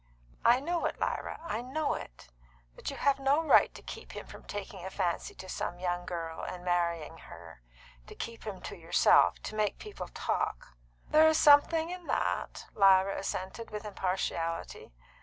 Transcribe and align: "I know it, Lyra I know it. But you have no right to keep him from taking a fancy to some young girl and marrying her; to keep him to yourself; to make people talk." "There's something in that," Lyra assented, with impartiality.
"I 0.43 0.59
know 0.59 0.87
it, 0.87 0.97
Lyra 0.99 1.39
I 1.43 1.61
know 1.61 1.93
it. 1.93 2.29
But 2.75 2.89
you 2.89 2.95
have 2.97 3.19
no 3.19 3.43
right 3.43 3.71
to 3.75 3.83
keep 3.83 4.13
him 4.13 4.25
from 4.25 4.41
taking 4.45 4.83
a 4.83 4.89
fancy 4.89 5.35
to 5.35 5.47
some 5.47 5.77
young 5.77 6.07
girl 6.07 6.41
and 6.41 6.65
marrying 6.65 7.19
her; 7.19 7.61
to 8.07 8.15
keep 8.15 8.43
him 8.45 8.61
to 8.61 8.75
yourself; 8.75 9.37
to 9.43 9.53
make 9.53 9.77
people 9.77 10.07
talk." 10.07 10.69
"There's 11.11 11.37
something 11.37 11.91
in 11.91 12.07
that," 12.07 12.65
Lyra 12.73 13.15
assented, 13.15 13.69
with 13.69 13.85
impartiality. 13.85 14.91